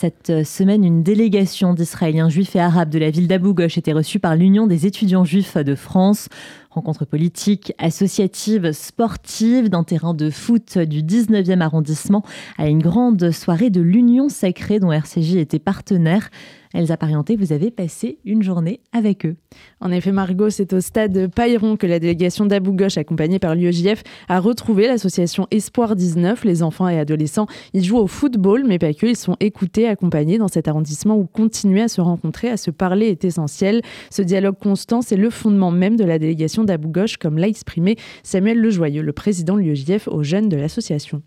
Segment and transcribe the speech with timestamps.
[0.00, 4.18] Cette semaine, une délégation d'Israéliens juifs et arabes de la ville d'Abu Ghosh était reçue
[4.18, 6.30] par l'Union des étudiants juifs de France.
[6.70, 12.22] Rencontre politique, associative, sportive d'un terrain de foot du 19e arrondissement
[12.58, 16.30] à une grande soirée de l'Union sacrée dont RCJ était partenaire.
[16.72, 19.34] Elsa Parienté, vous avez passé une journée avec eux.
[19.80, 24.04] En effet, Margot, c'est au stade Pailleron que la délégation d'Abou Ghosh, accompagnée par l'UEJF,
[24.28, 26.44] a retrouvé l'association Espoir 19.
[26.44, 29.06] Les enfants et adolescents, ils jouent au football, mais pas que.
[29.06, 33.06] Ils sont écoutés, accompagnés dans cet arrondissement où continuer à se rencontrer, à se parler
[33.06, 33.82] est essentiel.
[34.10, 37.96] Ce dialogue constant, c'est le fondement même de la délégation d'Abou Ghosh, comme l'a exprimé
[38.22, 41.22] Samuel Lejoyeux, le président de l'UEJF, aux jeunes de l'association.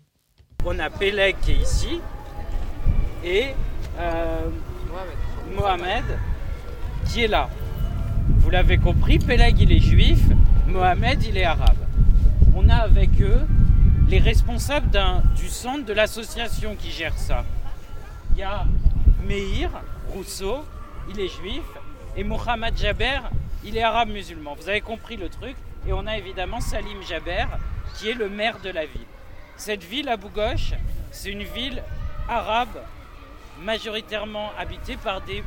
[0.64, 2.00] On a Peleg qui est ici
[3.24, 3.48] et
[3.98, 4.48] euh,
[5.56, 6.04] Mohamed
[7.06, 7.48] qui est là.
[8.38, 10.20] Vous l'avez compris, Peleg il est juif,
[10.66, 11.76] Mohamed il est arabe.
[12.56, 13.40] On a avec eux
[14.08, 14.88] les responsables
[15.36, 17.44] du centre de l'association qui gère ça.
[18.32, 18.64] Il y a
[19.26, 19.70] Meir
[20.08, 20.64] Rousseau,
[21.10, 21.62] il est juif,
[22.16, 23.20] et Mohamed Jaber,
[23.64, 24.54] il est arabe musulman.
[24.54, 25.56] Vous avez compris le truc.
[25.86, 27.46] Et on a évidemment Salim Jaber,
[27.96, 29.06] qui est le maire de la ville.
[29.56, 30.72] Cette ville, Abu Ghosh,
[31.10, 31.82] c'est une ville
[32.28, 32.82] arabe
[33.60, 35.42] majoritairement habitée par des,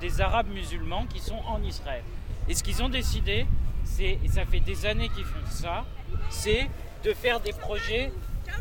[0.00, 2.02] des Arabes musulmans qui sont en Israël.
[2.48, 3.46] Et ce qu'ils ont décidé,
[3.98, 5.84] et ça fait des années qu'ils font ça,
[6.30, 6.68] c'est
[7.04, 8.12] de faire des projets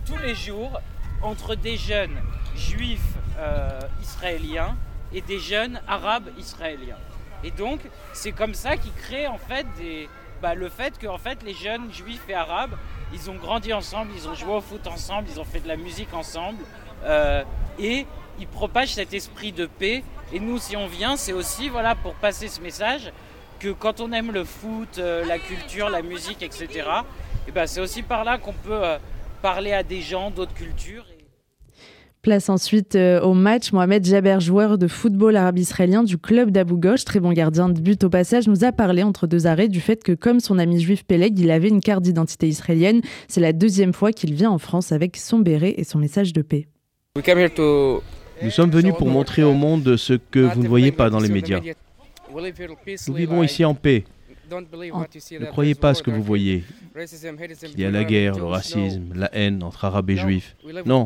[0.06, 0.80] tous les jours
[1.22, 2.18] entre des jeunes
[2.56, 3.02] juifs
[3.38, 4.76] euh, israéliens
[5.14, 6.98] et des jeunes arabes israéliens.
[7.44, 7.80] Et donc,
[8.14, 10.08] c'est comme ça qu'ils créent en fait des,
[10.42, 12.76] bah, le fait que en fait, les jeunes juifs et arabes,
[13.14, 15.78] ils ont grandi ensemble, ils ont joué au foot ensemble, ils ont fait de la
[15.78, 16.64] musique ensemble.
[17.06, 17.44] Euh,
[17.80, 18.06] et
[18.40, 20.04] ils propagent cet esprit de paix.
[20.32, 23.12] Et nous, si on vient, c'est aussi voilà, pour passer ce message
[23.60, 26.90] que quand on aime le foot, euh, la culture, la musique, etc.,
[27.48, 28.98] et ben, c'est aussi par là qu'on peut euh,
[29.42, 31.06] parler à des gens d'autres cultures.
[32.24, 33.74] Place ensuite euh, au match.
[33.74, 38.02] Mohamed Jaber, joueur de football arabe-israélien du club d'Abu Ghosh, très bon gardien de but
[38.06, 41.04] au passage, nous a parlé entre deux arrêts du fait que, comme son ami juif
[41.04, 43.02] Peleg, il avait une carte d'identité israélienne.
[43.28, 46.42] C'est la deuxième fois qu'il vient en France avec son béret et son message de
[46.42, 46.70] paix.
[47.18, 51.28] Nous sommes venus pour montrer au monde ce que vous ne voyez pas dans les
[51.28, 51.60] médias.
[53.10, 54.06] Nous vivons ici en paix.
[54.50, 56.64] Ne croyez pas ce que vous voyez.
[57.74, 60.56] Il y a la guerre, le racisme, la haine entre arabes et juifs.
[60.86, 61.04] Non,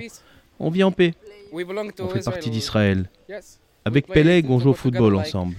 [0.60, 1.14] on vit en paix.
[1.52, 3.10] On fait partie d'Israël.
[3.86, 5.56] Avec Peleg, on joue au football ensemble.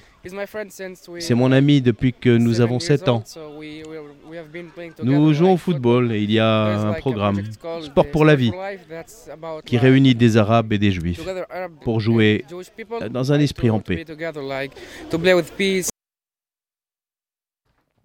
[1.20, 3.24] C'est mon ami depuis que nous avons 7 ans.
[5.02, 7.40] Nous jouons au football et il y a un programme,
[7.82, 8.52] Sport pour la vie,
[9.64, 11.20] qui réunit des Arabes et des Juifs
[11.82, 12.44] pour jouer
[13.10, 14.04] dans un esprit en paix.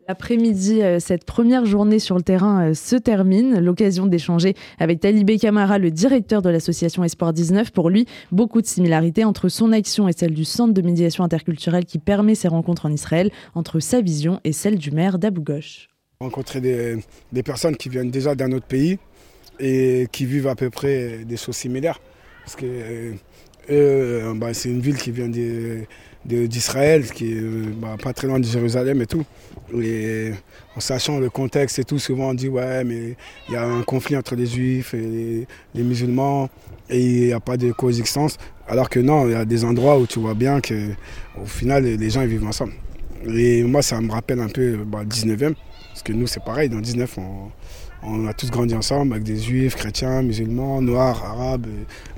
[0.09, 3.59] L'après-midi, euh, cette première journée sur le terrain euh, se termine.
[3.59, 7.71] L'occasion d'échanger avec Talibé Camara, le directeur de l'association Espoir 19.
[7.71, 11.85] Pour lui, beaucoup de similarités entre son action et celle du Centre de médiation interculturelle
[11.85, 15.87] qui permet ces rencontres en Israël, entre sa vision et celle du maire d'Abu Ghosh.
[16.19, 18.99] Rencontrer des, personnes qui viennent déjà d'un autre pays
[19.59, 21.99] et qui vivent à peu près des choses similaires.
[22.43, 23.13] Parce que
[23.69, 25.87] euh, bah, c'est une ville qui vient des
[26.25, 29.25] d'Israël, qui est euh, bah, pas très loin de Jérusalem et tout.
[29.79, 30.31] Et
[30.75, 33.15] en sachant le contexte et tout, souvent on dit ouais, mais
[33.47, 36.49] il y a un conflit entre les juifs et les, musulmans
[36.89, 38.37] et il n'y a pas de coexistence.
[38.67, 42.09] Alors que non, il y a des endroits où tu vois bien qu'au final, les
[42.09, 42.73] gens ils vivent ensemble.
[43.27, 45.53] Et moi, ça me rappelle un peu bah, le 19e,
[45.89, 47.51] parce que nous, c'est pareil, dans le 19, on,
[48.05, 51.67] on a tous grandi ensemble avec des juifs, chrétiens, musulmans, noirs, arabes,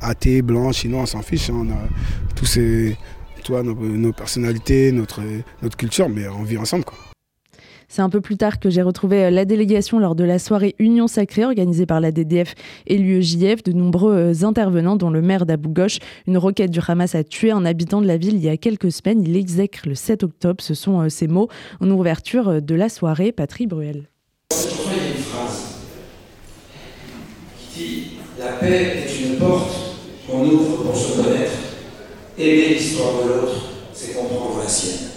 [0.01, 1.49] athées, blancs, chinois, on s'en fiche.
[1.49, 1.67] Hein.
[1.67, 2.97] on a tous ces,
[3.49, 5.21] nos, personnalités, notre,
[5.61, 6.85] notre culture, mais on vit ensemble.
[6.85, 6.97] Quoi.
[7.87, 10.75] C'est un peu plus tard que j'ai retrouvé euh, la délégation lors de la soirée
[10.79, 12.55] Union Sacrée organisée par la DDF
[12.87, 13.63] et l'UEJF.
[13.63, 15.99] De nombreux euh, intervenants, dont le maire d'Abou Ghosh.
[16.27, 18.91] Une roquette du Hamas a tué un habitant de la ville il y a quelques
[18.91, 19.21] semaines.
[19.21, 20.61] Il exècre le 7 octobre.
[20.61, 21.47] Ce sont euh, ces mots
[21.79, 23.31] en ouverture de la soirée.
[23.31, 24.09] Patrick Bruel.
[24.51, 25.75] Il y a une phrase
[27.71, 28.07] qui dit
[28.39, 29.73] La paix est une porte
[30.27, 31.64] qu'on ouvre pour se connaître
[32.37, 33.61] aimer l'histoire de l'autre,
[33.93, 35.09] c'est comprendre la sienne.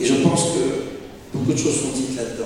[0.00, 2.44] Et je pense que beaucoup de choses sont dites là-dedans.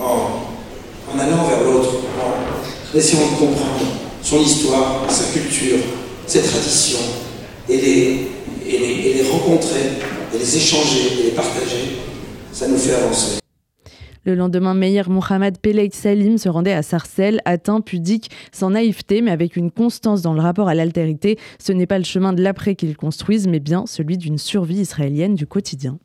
[0.00, 3.86] En, allant vers l'autre, en essayant de comprendre
[4.22, 5.78] son histoire, sa culture,
[6.26, 6.98] ses traditions,
[7.68, 8.28] et les,
[8.66, 9.92] et les rencontrer,
[10.34, 11.98] et les échanger, et les partager,
[12.52, 13.43] ça nous fait avancer.
[14.24, 19.30] Le lendemain, Meir Mohamed Pelek Salim se rendait à Sarcelles, atteint, pudique, sans naïveté, mais
[19.30, 21.38] avec une constance dans le rapport à l'altérité.
[21.58, 25.34] Ce n'est pas le chemin de l'après qu'ils construisent, mais bien celui d'une survie israélienne
[25.34, 25.98] du quotidien.